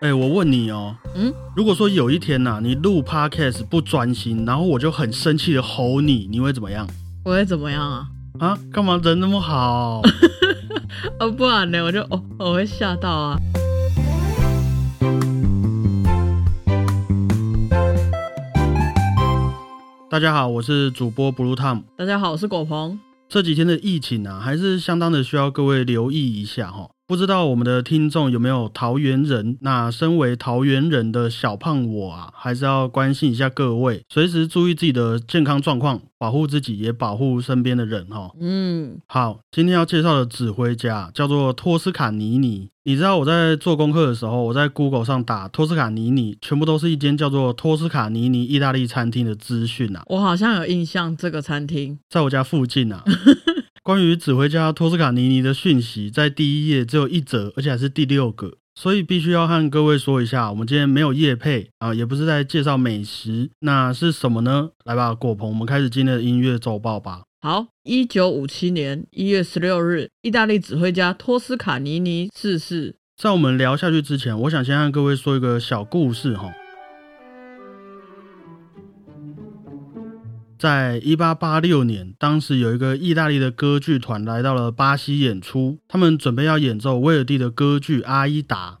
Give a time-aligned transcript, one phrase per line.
[0.00, 6.88] 哎、我问你哦，嗯，如果说有一天呐、你录 podcast 不专心，然后我就很生气的吼你，你会怎么样？
[7.22, 8.08] 我会怎么样啊？
[8.38, 10.00] 啊，干嘛人那么好？
[11.20, 11.84] 哦，不然呢？
[11.84, 13.38] 我就哦，我会吓到啊。
[20.08, 21.82] 大家好，我是主播 Blue Tom。
[21.98, 22.98] 大家好，我是果鹏。
[23.28, 29.58] 这几天的疫情啊，还是相当的需要各位留意一下哈、不知道我们的听众有没有桃园人？
[29.62, 42.70] 那身为桃园人的小胖我啊，还是要关心一下各位，随时注意自己的健康状况，保护自己，也保护身边的人哈、嗯，好，今天要介绍的指挥家叫做托斯卡尼尼。
[42.84, 51.98] 你知道我在做功课的时候，我在 Google 上打托斯卡尼尼，全部都是一间叫做托斯卡尼尼意大利餐厅的资讯啊，我好像有印象这个餐厅。
[52.08, 53.02] 在我家附近啊。
[53.82, 64.70] 关于指挥家托斯卡尼尼的讯息，在第一页只有一则，而且还是第六个，所以必须要和各位说一下，我们今天没有夜配啊，也不是在介绍美食，那是什么呢？
[64.84, 67.22] 来吧，果鹏，我们开始今天的音乐周报吧。
[67.40, 72.96] 好，一九五七年一月十六日，意大利指挥家托斯卡尼尼逝世。
[73.16, 76.52] 在我们聊下去之前，我想先和各位说一个小故事哈。
[80.60, 88.72] 在一八八六年，当时有一个意大利的歌剧团来到了巴西演出，他们准备要演奏威尔第的歌剧《阿依达》，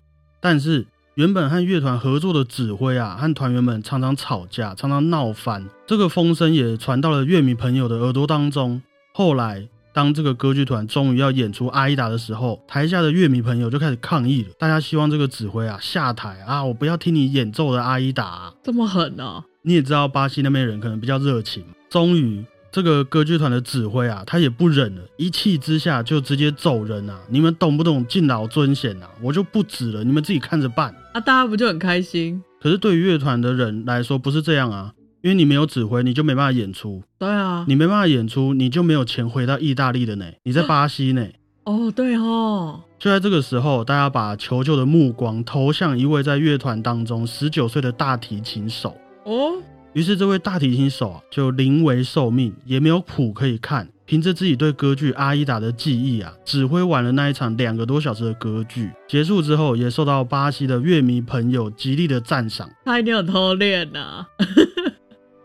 [0.42, 8.82] 但是原本和乐团合作的指挥啊，和团员们常常吵架，常常闹翻，这个风声也传到了乐迷朋友的耳朵当中。
[9.14, 18.52] 后来，当这个歌剧团终于要演出《阿依达》的时候，台下的乐迷朋友就开始抗议了，大家希望这个指挥啊下台啊，我不要听你演奏的《阿依达》啊。
[18.62, 19.42] 这么狠呢！
[19.62, 21.62] 你也知道，巴西那边人可能比较热情。
[21.90, 27.20] 终于，这个歌剧团的指挥啊，他也不忍了，一气之下就直接走人啊！
[27.28, 29.10] 你们懂不懂敬老尊贤啊？
[29.20, 30.94] 我就不指了，你们自己看着办。
[31.12, 32.42] 啊，大家不就很开心？
[32.62, 37.64] 可是对于乐团的人来说，不是这样啊，因为你没有指挥，你就没办法演出，对啊。
[37.68, 40.26] 你没办法演出，你就没有钱回到意大利的呢。
[40.44, 41.26] 你在巴西呢。
[41.64, 42.80] 哦，对哦。
[42.98, 48.96] 就在这个时候，大家把求救的目光投向一位在乐团当中十九岁的大提琴手。
[49.30, 58.90] 哦，于是，这位大提琴手啊，就临危受命，也没有谱可以看，凭着自己对歌剧《阿依达》的记忆啊，指挥完了那一场两个多小时的歌剧。
[59.06, 62.68] 结束之后，也受到巴西的乐迷朋友极力的赞赏。
[62.84, 64.26] 他一定有偷练呐、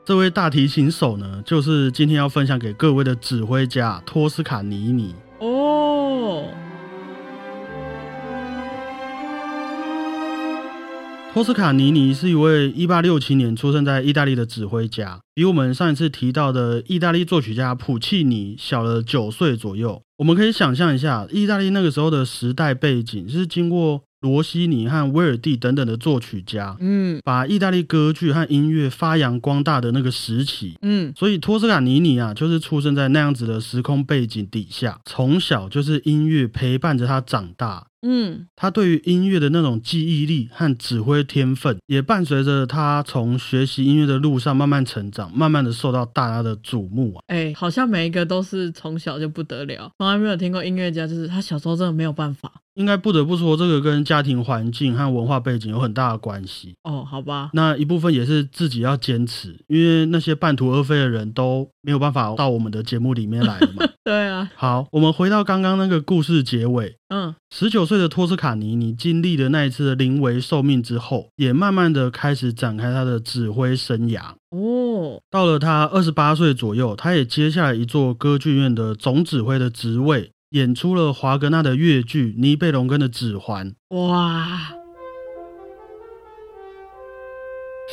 [0.03, 5.13] 这位大提琴手呢，就是今天要分享给各位的指挥家托斯卡尼尼。
[11.35, 20.01] 托斯卡尼尼是一位一八六七年出生在意大利的指挥家，比我们上一次提到的意大利作曲家普契尼小了九岁左右。
[20.19, 30.75] 我们可以想象一下，意大利那个时候的时代背景是经过罗西尼和威尔蒂等等的作曲家，嗯把意大利歌剧和音乐发扬光大的那个时期。
[30.81, 37.85] 嗯，所以托斯卡尼尼啊，就是出生在那样子的时空背景底下，从小就是音乐陪伴着他长大。
[38.07, 47.23] 嗯，他对于音乐的那种记忆力和指挥天分，也伴随着他从学习音乐的路上慢慢成长，慢慢的受到大家的瞩目啊。
[47.27, 52.51] 哎、好像每一个都是从小就不得了，从来没有听过音乐家，就是他小时候真的没有办法。
[52.75, 56.75] 应该不得不说，这个跟家庭环境和文化背景有很大的关系。
[56.83, 63.87] 哦，好吧，那一部分也是自己要坚持，因为那些半途而废的人都没有办法到我们的节目里面来了嘛。
[64.05, 66.97] 对啊，好，我们回到刚刚那个故事结尾。
[67.07, 74.21] 嗯十九岁的托斯卡尼尼经历了那一次的临危受命之后，也慢慢的开始展开他的指挥生涯。
[74.49, 84.69] 哦，到了他二十八岁左右，他也接下了一座歌剧院的总指挥的职位，演出了华格纳的乐剧《尼贝龙根的指环》，哇，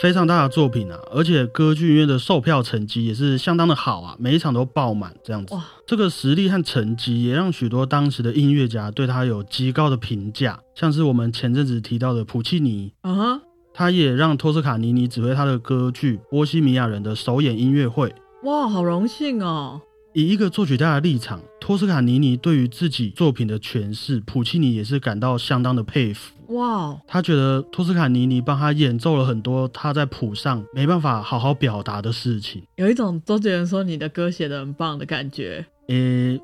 [0.01, 0.97] 非常大的作品啊！
[1.11, 5.65] 而且歌剧院的售票成绩也是相当的好啊，每一场都爆满这样子哇。
[5.85, 13.41] 这个实力和成绩也让许多当时的音乐家对他有极高的评价，像是我们前阵子提到的普契尼，啊哈，
[13.75, 18.15] 他也让托斯卡尼尼指挥他的歌剧《波西米亚人》的首演音乐会。
[18.45, 19.81] 哇，好荣幸哦。
[20.15, 26.35] 以一个作曲家的立场，托斯卡尼尼对于自己作品的诠释，普契尼也是感到相当的佩服。
[26.55, 32.63] 哇，他觉得托斯卡尼尼帮他演奏了很多他在谱上没办法好好表达的事情。
[32.77, 35.65] 有一种周杰伦说你的歌写的很棒的感觉。
[35.89, 36.39] 诶，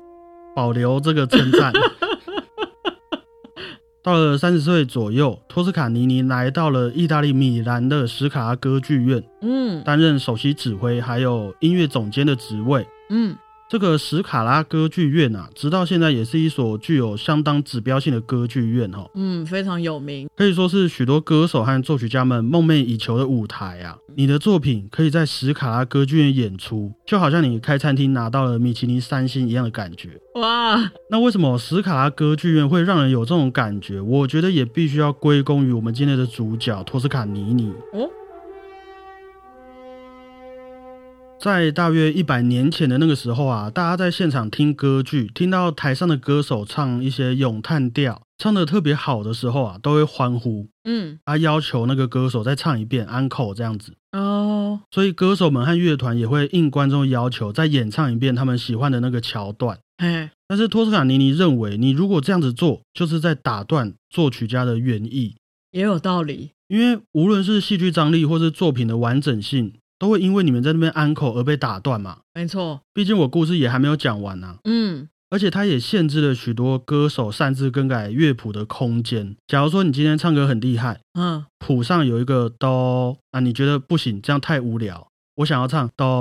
[0.55, 1.71] 保留这个称赞。
[4.01, 12.87] 到了三十岁左右，托斯卡尼尼来到了意大利米兰的史卡拉歌剧院，嗯担任首席指挥还有音乐总监的职位。
[13.09, 13.35] 嗯，
[13.69, 23.95] 这个史卡拉歌剧院啊，直到现在也是一所具有相当指标性的歌剧院哈，嗯，非常有名，可以说是许多歌手和作曲家们梦寐以求的舞台啊。
[24.15, 30.19] 你的作品可以在史卡拉歌剧院演出，就好像你开餐厅拿到了米其林三星一样的感觉。
[30.41, 34.01] 哇，那为什么史卡拉歌剧院会让人有这种感觉？
[34.01, 37.71] 我觉得也必须要归功于我们今天的主角托斯卡尼尼。
[37.93, 38.09] 哦，
[41.41, 53.93] 在大约一百年前的那个时候啊，大家在现场听歌剧，听到台上的歌手唱一些咏叹调，唱的特别好的时候啊，都会欢呼，嗯，啊，要求那个歌手再唱一遍安 n 这样子。
[54.11, 59.79] 哦，所以歌手们和乐团也会应观众要求再演唱一遍他们喜欢的那个桥段。
[59.97, 65.37] 哎，但是托斯卡尼尼认为，你如果这样子做，就是在打断作曲家的原意，
[65.71, 66.51] 也有道理。
[66.67, 69.73] 因为无论是戏剧张力或是作品的完整性。
[69.99, 72.19] 都会因为你们在那边安口而被打断嘛？
[72.33, 74.55] 没错，毕竟我故事也还没有讲完呢。
[74.63, 79.35] 嗯，而且它也限制了许多歌手擅自更改乐谱的空间。
[79.45, 85.07] 假如说你今天唱歌很厉害，嗯，谱上有一个哆啊，你觉得不行，这样太无聊。
[85.35, 86.15] 我想要唱哆，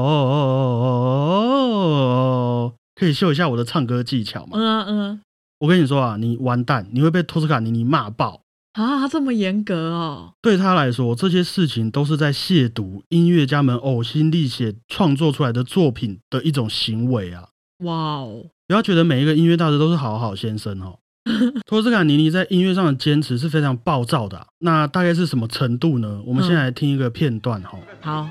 [2.97, 4.59] 可以秀一下我的唱歌技巧吗？
[4.59, 5.21] 嗯嗯，
[5.61, 8.43] 我跟你说啊，你完蛋，你会被托斯卡尼尼骂爆。
[8.79, 10.35] 啊，这么严格哦！
[10.41, 17.49] 对他来说，这些事情都是在亵渎音乐家们呕心沥血创作出来的作品的一种行为啊！
[17.79, 18.45] 哇哦！
[18.69, 21.01] 不要觉得每一个音乐大师都是好好先生哦。
[21.67, 24.47] 托斯卡尼尼在音乐上的坚持是非常暴躁的。
[24.61, 26.23] 那大概是什么程度呢？
[26.25, 27.77] 我们先来听一个片段哈。
[28.01, 28.29] 好。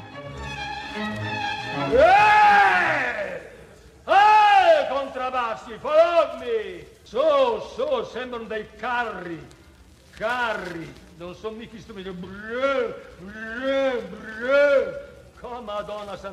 [10.17, 10.87] Carri,
[11.19, 11.77] non mica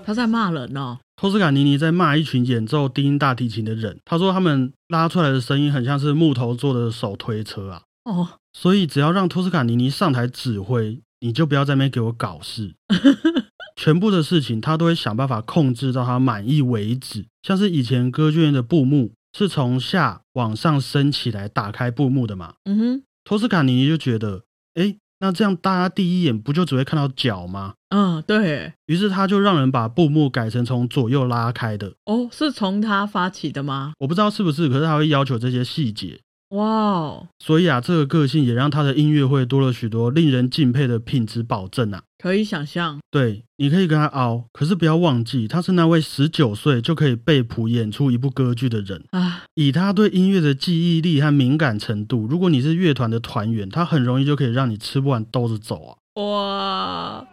[0.07, 0.99] 他在骂人呢。
[1.17, 3.99] 托斯卡尼尼在骂一群演奏低音大提琴的人。
[4.07, 7.83] 他说他们拉出来的声音很像是木头做的手推车啊。
[8.05, 8.27] 哦。
[8.55, 12.75] 所以只要让托斯卡尼尼上台指挥，你就不要在那边给我搞事。
[13.77, 17.27] 全部的事情他都会想办法控制到他满意为止。
[17.43, 22.55] 像是以前歌剧院的布幕是从下往上升起来打开布幕的嘛。
[22.65, 23.03] 嗯哼。
[23.25, 24.44] 托斯卡尼尼就觉得，
[24.75, 27.75] 哎，那这样大家第一眼不就只会看到脚吗？
[27.88, 31.94] 嗯，对于是他就让人把布幕改成从左右拉开的。
[32.05, 33.93] 哦，是从他发起的吗？
[34.00, 36.21] 我不知道是不是，可是他会要求这些细节。
[36.55, 37.29] 哇哦！
[37.39, 42.03] 所以啊，这个个性也让他的音乐会多了许多令人敬佩的品质保证啊。
[42.19, 49.43] 可以想象，对，你可以跟他熬，可是不要忘记，他是那位十九岁就可以背谱演出一部歌剧的人啊。
[49.55, 55.97] 以他对音乐的记忆力和敏感程度，如果你是乐团的团员，他很容易就可以让你吃不完兜着走啊。
[56.23, 57.27] 哇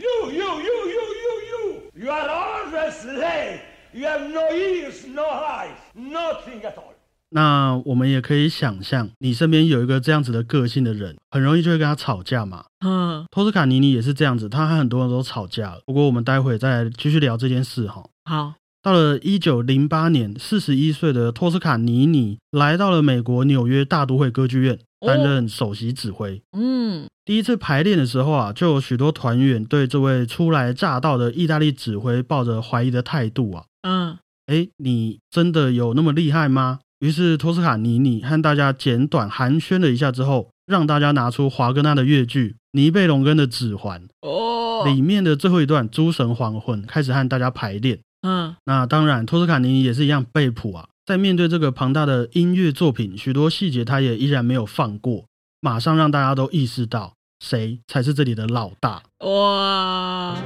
[0.00, 2.04] ！You, you, you, you, you, you.
[2.04, 3.60] You are always late.
[3.92, 6.94] You have no ears, no eyes, nothing at all.
[7.32, 12.64] 那我们也可以想象，你身边有一个这样子的个性的人，很容易就会跟他吵架嘛。
[12.84, 15.80] 嗯，托斯卡尼尼也是这样子，他和很多人都吵架了。
[15.86, 18.04] 不过我们待会再继续聊这件事哈。
[18.24, 24.78] 好，到了一九零八年，四十一岁的托斯卡尼尼来到了美国纽约大都会歌剧院。
[25.06, 26.40] 担任首席指挥。
[26.52, 33.64] 嗯，第一次排练的时候啊，就有许多团员对这位初来乍到的意大利指挥抱着怀疑的态度啊。
[33.82, 36.80] 嗯，哎，你真的有那么厉害吗？
[37.00, 47.98] 于是托斯卡尼尼和大家简短寒暄了一下之后，让大家拿出华格纳的乐剧《尼贝龙根的指环》哦，里面的最后一段《诸神黄昏》，开始和大家排练。
[48.20, 50.89] 嗯，那当然，托斯卡尼尼也是一样背谱啊。
[51.06, 55.24] 在面对这个庞大的音乐作品，许多细节他也依然没有放过，
[55.60, 59.02] 马上让大家都意识到谁才是这里的老大。
[59.20, 60.36] 哇！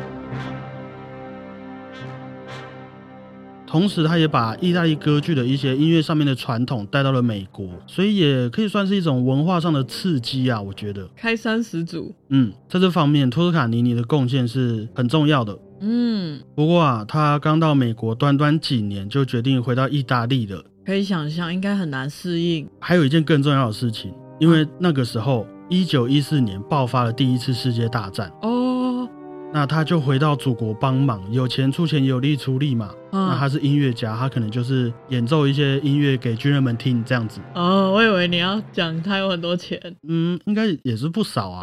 [3.67, 10.63] 同时，他也把意大利歌剧的一些音乐上面的传统带到了美国，所以也可以算是一种文化上的刺激啊！
[10.63, 12.15] 我觉得开山始祖。
[12.29, 15.59] 嗯，在这方面，托斯卡尼尼的贡献是很重要的。
[15.87, 20.65] 嗯，不过啊，他刚到美国短短几年，就决定回到意大利了。
[20.87, 22.67] 可以想象，应该很难适应。
[22.81, 28.33] 还有一件更重要的事情，因为那个时候，一九一四年爆发了第一次世界大战。
[28.41, 29.07] 哦，
[29.53, 32.91] 那他就回到祖国帮忙，有钱出钱，有力出力嘛。
[33.13, 37.41] 那他是音乐家，他可能就是演奏一些音乐给军人们听，这样子。
[37.55, 39.79] 哦，我以为你要讲他有很多钱。
[40.09, 41.61] 嗯，应该也是不少啊。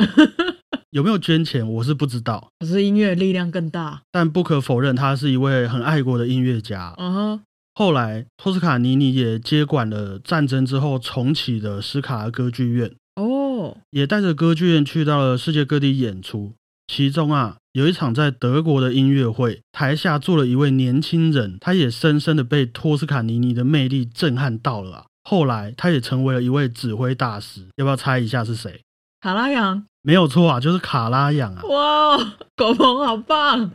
[0.91, 2.49] 有没有捐钱，我是不知道。
[2.59, 6.93] 可是音乐力量更大，但不可否认，他是一位很爱国的音乐家。
[6.97, 7.41] 嗯哼。
[7.73, 12.91] 后来，托斯卡尼尼也接管了战争之后重启的斯卡拉歌剧院。
[13.15, 13.41] 哦。
[13.61, 16.53] 哦，也带着歌剧院去到了世界各地演出。
[16.87, 25.05] 其中啊，有一场在德国的音乐会，台下坐了一位年轻人，他也深深的被托斯卡尼尼的魅力震撼到了啊。
[25.23, 27.67] 后来，他也成为了一位指挥大师。
[27.75, 28.81] 要不要猜一下是谁？
[29.21, 31.63] 卡拉扬，没有错啊，就是卡拉扬啊。
[31.63, 32.17] 哇，
[32.55, 33.71] 狗鹏好棒！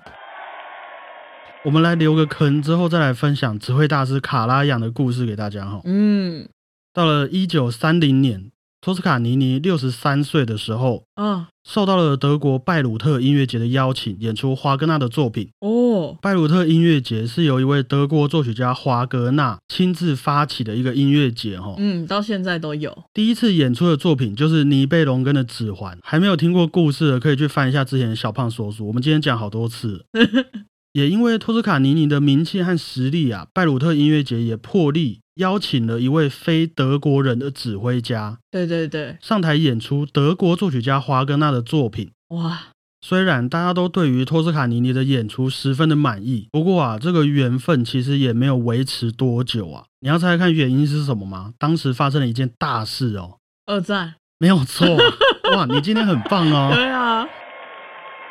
[1.65, 5.81] 我们来留个坑，之后再来分享指挥大师卡拉扬的故事给大家哈。
[5.85, 6.49] 嗯，
[6.93, 15.49] 到了一九三零年，托斯卡尼尼六十三岁的时候，啊，受到了德国拜鲁特音乐节的邀请，演出华格纳的作品。
[15.61, 21.75] 哦，拜鲁特音乐节是由一位德国作曲家华格纳亲自发起的一个音乐节，哈。
[21.79, 22.97] 嗯，到现在都有。
[23.13, 28.87] 第一次演出的作品就是尼贝龙根的《指环》，还没有听过故事的可以去翻一下之前的小胖说书。
[28.87, 30.05] 我们今天讲好多次，
[30.93, 42.11] 也因为托斯卡尼尼的名气和实力啊，拜鲁特音乐节也破例邀请了一位非德国人的指挥家对对对，上台演出德国作曲家华格纳的作品。
[42.29, 42.65] 哇，
[43.01, 49.85] 虽然大家都对于托斯卡尼尼的演出十分的满意，不过啊，这个缘分其实也没有维持多久啊。
[50.01, 51.53] 你要猜猜看原因是什么吗？
[51.59, 54.15] 当时发生了一件大事哦，二战。
[54.39, 56.71] 没有错啊，哇，你今天很棒哦。
[56.75, 57.27] 对啊，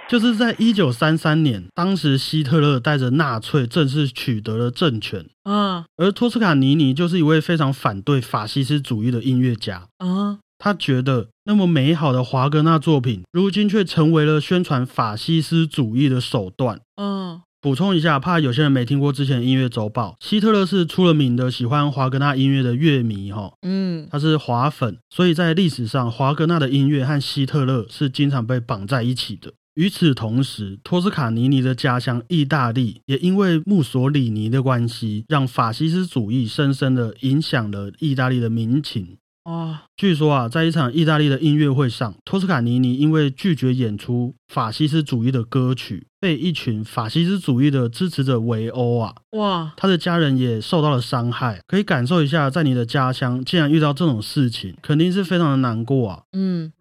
[0.07, 9.87] 就是在一九三三年，当时希特勒带着纳粹正式取得了政权，啊而托斯卡尼尼就是一位非常反对法西斯主义的音乐家。
[9.97, 16.79] 啊，他觉得那么美好的华格纳作品，如今却成为了宣传法西斯主义的手段。
[17.01, 29.51] 嗯补充一下，怕有些人没听过之前的音乐周报，希特勒是出了名的喜欢华格纳音乐的乐迷哈，嗯，他是华粉，所以在历史上，华格纳的音乐和希特勒是经常被绑在一起的。
[29.75, 39.17] 与此同时，托斯卡尼尼的家乡意大利也因为墨索里尼的关系，让法西斯主义深深的影响了意大利的民情。
[39.43, 51.59] 哦，据说啊，在一场意大利的音乐会上，托斯卡尼尼因为拒绝演出法西斯主义的歌曲，被一群法西斯主义的支持者围殴啊，哇，他的家人也受到了伤害。
[51.67, 56.23] 可以感受一下，在你的家乡竟然遇到这种事情，肯定是非常的难过啊。
[56.33, 56.71] 嗯，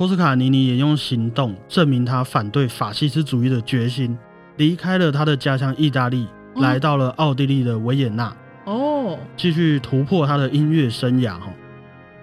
[0.00, 4.16] 托斯卡尼尼也用行动证明他反对法西斯主义的决心，
[4.56, 6.26] 离开了他的家乡意大利，
[6.56, 8.34] 嗯来到了奥地利的维也纳。
[8.64, 11.52] 哦，继续突破他的音乐生涯哈。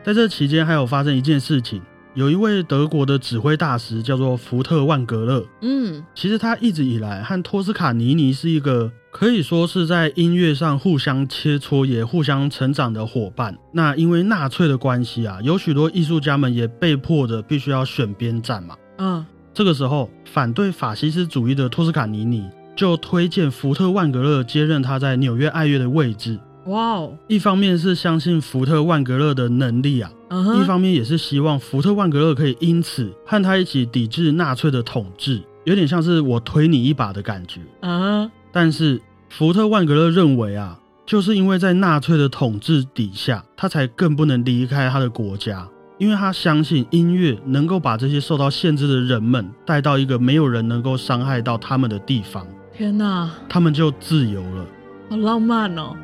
[0.03, 1.79] 在这期间，还有发生一件事情，
[2.17, 5.45] 有一位德国的指挥大师叫做福特万格勒。
[5.61, 13.55] 嗯，其实他一直以来和托斯卡尼尼是一个可以说是在音乐上互相切磋，也互相成长的伙伴。
[13.71, 18.75] 那因为纳粹的关系啊，有许多艺术家们也被迫的必须要选边站嘛。
[18.97, 26.39] 嗯，这个时候，反对法西斯主义的托斯卡尼尼就推荐福特万格勒接任他在纽约爱乐的位置。
[26.65, 37.61] 哇哦，一方面是相信福特万格勒的能力啊，一方面也是希望福特万格勒可以因此和他一起抵制纳粹的统治，有点像是我推你一把的感觉。
[37.81, 45.67] 啊，但是福特万格勒认为啊，就是因为在纳粹的统治底下，他才更不能离开他的国家，
[45.97, 54.65] 因为他相信音乐能够把这些受到限制的人们带到一个没有人能够伤害到他们的地方，天哪，他们就自由了。
[55.09, 55.95] 好浪漫哦。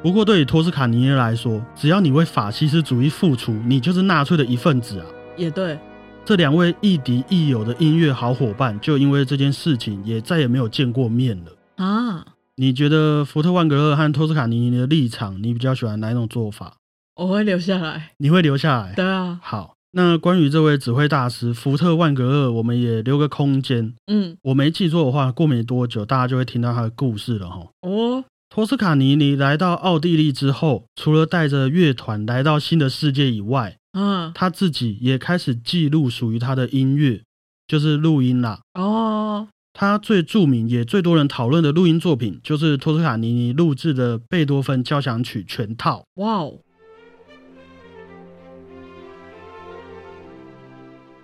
[0.00, 5.06] 不过，对于托斯卡尼尼来说，只要你为法西斯主义付出，你就是纳粹的一份子啊！
[5.36, 5.76] 也对，
[6.24, 11.84] 这两位亦敌亦友的音乐好伙伴，就因为这件事情也再也没有见过面了。
[11.84, 12.24] 啊，
[12.56, 16.76] 你觉得福特万格勒和托斯卡尼尼的立场，你比较喜欢哪一种做法？
[17.16, 18.12] 我会留下来。
[18.18, 18.94] 你会留下来？
[18.94, 23.92] 对啊，好，那关于这位指挥大师福特万格勒，我们也留个空间。
[24.06, 27.66] 嗯，我没记错的话，过没多久，大家就会听到他的故事了哈。
[27.82, 37.22] 哦，托斯卡尼尼来到奥地利之后，除了带着乐团来到新的世界以外，嗯，他自己也开始记录属于他的音乐，
[37.66, 38.60] 就是录音啦。
[38.74, 46.04] 哦，他最著名也最多人讨论的录音作品，就是托斯卡尼尼录制的贝多芬交响曲全套。
[46.14, 46.58] 哇哦，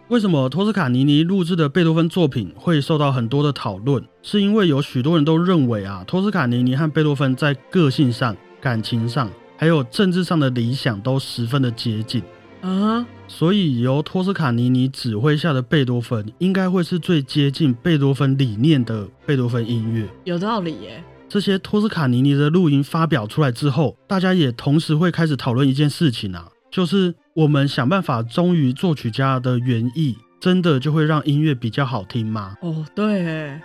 [0.09, 4.05] 为什么托斯卡尼尼录制的贝多芬作品会受到很多的讨论？
[4.23, 12.23] 是因为有许多人都认为啊，托斯卡尼尼和贝多芬在个性上、感情上，还有政治上的理想都十分的接近。
[12.61, 20.07] 啊，所以由托斯卡尼尼指挥下的贝多芬，应该会是最接近贝多芬理念的贝多芬音乐。
[20.25, 21.03] 有道理耶。
[21.31, 32.57] 这些托斯卡尼尼的录音发表出来之后，大家也同时会开始讨论一件事情啊，就是我们想办法忠于作曲家的原意，真的就会让音乐比较好听吗？
[32.63, 33.61] 哦，对，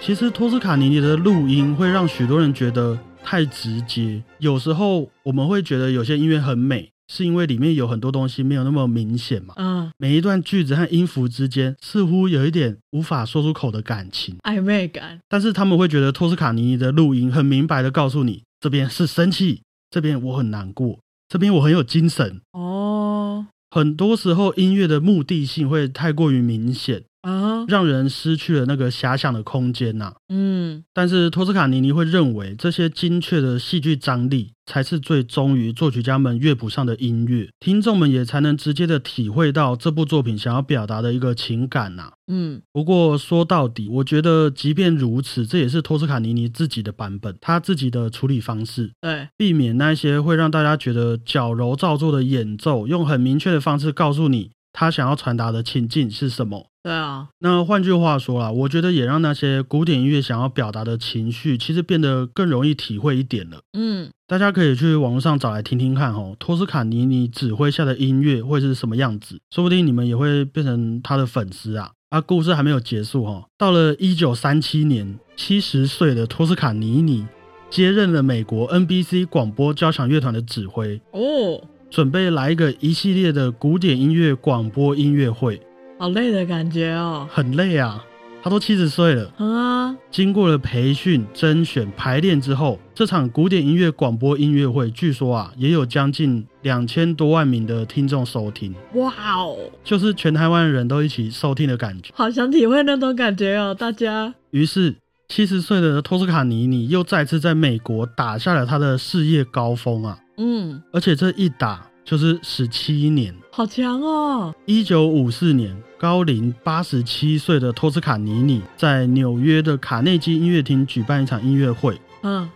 [0.00, 9.54] 其实托斯卡尼尼的录音会让许多人觉得太直接，有时候我们会觉得有些音乐很美，是因为里面有很多东西没有那么明显嘛。
[9.56, 15.20] 嗯，每一段句子和音符之间似乎有一点无法说出口的感情，暧昧感。
[15.28, 22.40] 但是他们会觉得托斯卡尼尼的录音很明白的告诉你，这边是生气，这边我很难过，这边我很有精神。
[22.52, 56.66] 哦，很多时候音乐的目的性会太过于明显，啊，让人失去了那个遐想的空间呐、嗯，但是托斯卡尼尼会认为，这些精确的戏剧张力才是最忠于作曲家们乐谱上的音乐，听众们也才能直接的体会到这部作品想要表达的一个情感呐、嗯，不过说到底，我觉得即便如此，这也是托斯卡尼尼自己的版本，他自己的处理方式，对，避免那些会让大家觉得矫揉造作的演奏，用很明确的方式告诉你他想要传达的情境是什么。
[56.82, 63.62] 对啊，那换句话说啦，我觉得也让那些古典音乐想要表达的情绪，其实变得更容易体会一点了。
[63.72, 71.92] 嗯，大家可以去网络上找来听听看哦，托斯卡尼尼指挥下的音乐会是什么样子，说不定你们也会变成他的粉丝啊！
[72.10, 77.26] 啊，故事还没有结束哦，到了一九三七年，七十岁的托斯卡尼尼
[77.70, 81.62] 接任了美国 NBC 广播交响乐团的指挥，哦，
[81.94, 85.60] 准备来一个一系列的古典音乐广播音乐会，
[85.96, 87.24] 好累的感觉哦。
[87.30, 88.04] 很累啊！
[88.42, 89.32] 他都七十岁了。
[89.38, 102.10] 嗯啊，经过了培训、甄选、排练之后，这场古典音乐广播音乐会，据说啊，也有将近两千多万名的听众收听，哇哦，就是全台湾人都一起收听的感觉。
[102.12, 104.34] 好想体会那种感觉哦，大家。
[104.50, 104.96] 于是，
[105.28, 110.18] 七十岁的托斯卡尼尼又再次在美国打下了他的事业高峰啊！
[110.36, 113.34] 嗯，而且这一打就是十七年。
[113.50, 114.54] 好强哦。
[114.66, 122.00] 一九五四年，高龄八十七岁的托斯卡尼尼在纽约的卡内基音乐厅举办一场音乐会。
[122.22, 122.48] 嗯，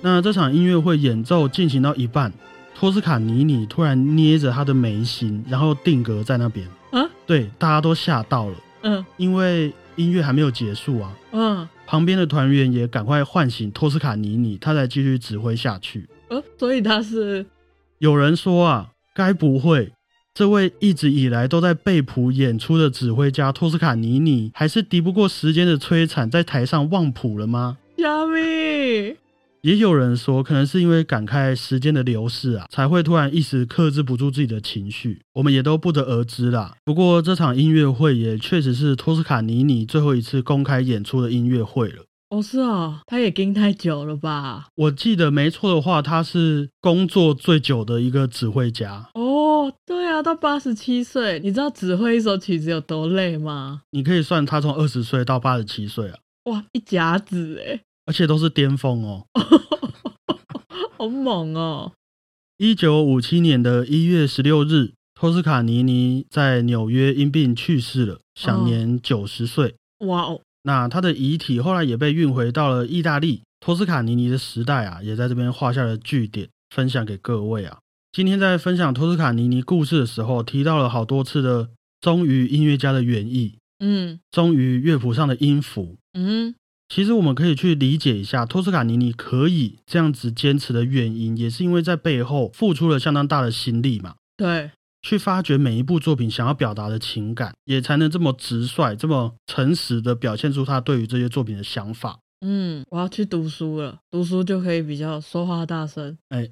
[0.00, 2.32] 那这场音乐会演奏进行到一半，
[2.74, 6.66] 托斯卡尼尼突然捏着他的眉心，然后定格在那边。
[6.90, 11.12] 啊，对，大家都吓到了，嗯因为音乐还没有结束啊。
[11.32, 16.08] 嗯旁边的团员也赶快唤醒托斯卡尼尼，他才继续指挥下去。
[16.28, 17.46] 呃，所以他是
[17.98, 19.92] 有人说啊，该不会
[20.34, 27.78] 这位一直以来都在背谱演出的指挥家托斯卡尼尼，还是敌不过时间的摧残，在台上忘谱了吗？
[27.96, 29.16] 虾米？
[29.62, 36.74] 也有人说，可能是因为感慨时间的流逝啊，才会突然一时克制不住自己的情绪，我们也都不得而知啦。
[36.84, 42.04] 不过这场音乐会也确实是托斯卡尼尼最后一次公开演出的音乐会了。
[42.28, 44.66] 哦，是哦，他也盯太久了吧？
[44.74, 49.08] 我记得没错的话，他是工作最久的一个指挥家。
[49.14, 53.82] 哦，对啊，到八十七岁，你知道指挥一首曲子有多累吗？
[53.92, 56.18] 你可以算他从二十岁到八十七岁啊，
[56.50, 59.26] 哇，一甲子哎，而且都是巅峰哦。
[60.98, 61.92] 好猛哦！
[62.56, 69.76] 一九五七年的一月十六日，托斯卡尼尼在纽约因病去世了，享年九十岁。
[70.06, 77.78] 哇哦，那他的遗体后来也被运回到了意大利，托斯卡尼尼的时代啊，也在这边画下了句点，分享给各位啊。
[78.10, 81.68] 今天在分享托斯卡尼尼故事的时候，提到了好多次的
[82.00, 85.96] 忠于音乐家的原意，嗯忠于乐谱上的音符。
[86.14, 86.56] 嗯，
[86.88, 94.16] 其实我们可以去理解一下，托斯卡尼尼可以这样子坚持的原因，也是因为在背后付出了相当大的心力嘛。
[94.36, 94.72] 对，
[95.06, 102.18] 去发掘每一部作品想要表达的情感，也才能这么直率、这么诚实的表现出他对于这些作品的想法。
[102.40, 106.18] 嗯，我要去读书了，读书就可以比较说话大声。
[106.30, 106.48] 哎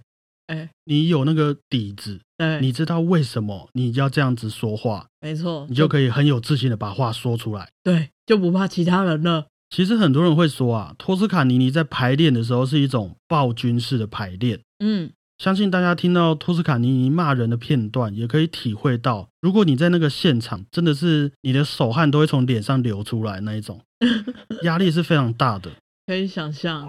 [0.47, 7.69] 哎，你有那个底子，对，你知道为什么你要这样子说话，没错，你就可以很有自信的把话说出来。
[7.83, 9.47] 对，就不怕其他人了。
[9.71, 14.61] 其实很多人会说啊，托斯卡尼尼在排练的时候是一种暴君式的排练。
[14.79, 23.81] 嗯，相信大家听到托斯卡尼尼骂人的片段，也可以体会到，如果你在那个现场，真的是你的手汗都会从脸上流出来那一种，
[24.63, 25.71] 压力是非常大的。
[26.07, 26.89] 可以想象。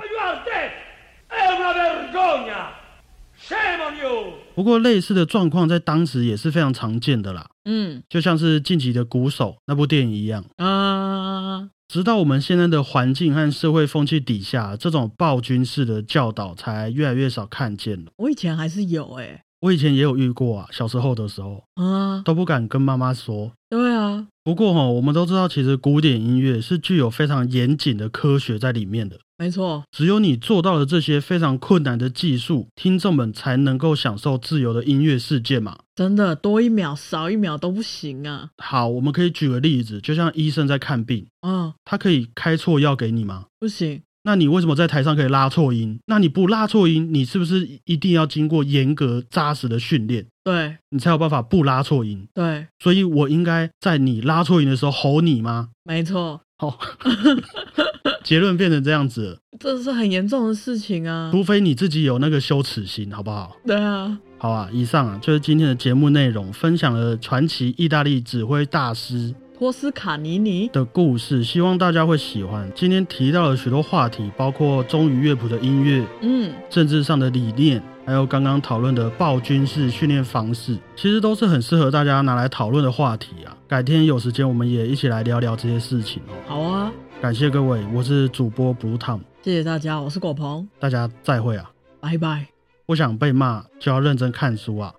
[4.56, 10.46] 不过类似的状况在当时也是非常常见的啦，嗯就像是《晋级的鼓手》那部电影一样。
[10.56, 18.12] 啊，直到我们现在的环境和社会风气底下，这种暴君式的教导才越来越少看见了。
[18.18, 23.52] 我以前还是有哎、我以前也有遇过啊，小时候的时候啊，都不敢跟妈妈说。
[23.70, 29.20] 对啊，不过哈、我们都知道，其实古典音乐是具有非常严谨的科学在里面的。
[29.38, 35.78] 没错，只有你做到了这些非常困难的技术，听众们才能够享受自由的音乐世界嘛。
[35.94, 38.50] 真的多一秒少一秒都不行啊。
[38.58, 43.48] 好，我们可以举个例子，就像医生在看病，啊，他可以开错药给你吗？
[43.60, 46.00] 不行，那你为什么在台上可以拉错音？
[46.06, 52.28] 那你不拉错音，你是不是一定要经过严格扎实的训练，对你才有办法不拉错音？
[52.34, 55.70] 对，所以我应该在你拉错音的时候吼你吗？
[55.84, 56.80] 没错，好，
[58.24, 61.30] 结论变成这样子了，这是很严重的事情啊。
[61.32, 63.58] 除非你自己有那个羞耻心，好不好？
[63.66, 72.72] 对啊，好啊，以上啊就是今天的节目内容，分享了传奇意大利指挥大师托斯卡尼尼，的故事，希望大家会喜欢。
[72.74, 83.55] 今天提到了许多话题，包括忠于乐谱的音乐、嗯，政治上的理念，还有刚刚讨论的暴君式训练方式，其实都是很适合大家拿来讨论的话题啊。
[83.68, 86.34] 改天有时间我们也一起来聊聊这些事情哦。
[86.48, 91.72] 好啊，感谢各位，我是主播 Blue Tom，谢谢大家，我是果鹏，大家再会啊！
[92.00, 92.46] 拜拜。
[92.86, 94.94] 不想被骂就要认真看书啊，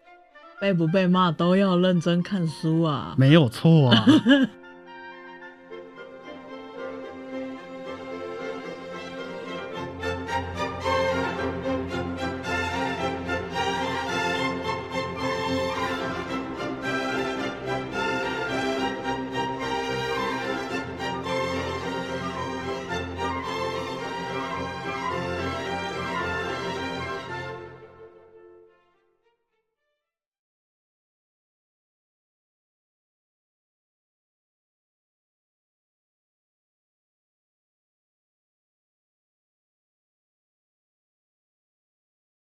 [0.61, 3.15] 被不被骂都要认真看书啊。
[3.17, 4.05] 没有错啊。